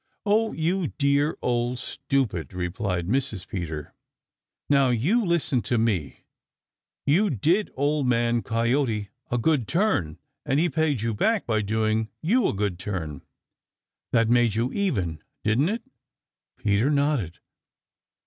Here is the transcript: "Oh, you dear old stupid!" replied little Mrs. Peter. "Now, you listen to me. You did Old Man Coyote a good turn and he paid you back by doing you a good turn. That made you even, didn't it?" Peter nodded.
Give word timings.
"Oh, 0.25 0.51
you 0.51 0.87
dear 0.87 1.37
old 1.43 1.77
stupid!" 1.77 2.53
replied 2.53 3.05
little 3.05 3.19
Mrs. 3.37 3.47
Peter. 3.47 3.93
"Now, 4.67 4.89
you 4.89 5.23
listen 5.23 5.61
to 5.61 5.77
me. 5.77 6.23
You 7.05 7.29
did 7.29 7.69
Old 7.75 8.07
Man 8.07 8.41
Coyote 8.41 9.09
a 9.29 9.37
good 9.37 9.67
turn 9.67 10.17
and 10.43 10.59
he 10.59 10.69
paid 10.71 11.03
you 11.03 11.13
back 11.13 11.45
by 11.45 11.61
doing 11.61 12.09
you 12.19 12.47
a 12.47 12.53
good 12.53 12.79
turn. 12.79 13.21
That 14.11 14.27
made 14.27 14.55
you 14.55 14.73
even, 14.73 15.21
didn't 15.43 15.69
it?" 15.69 15.83
Peter 16.57 16.89
nodded. 16.89 17.37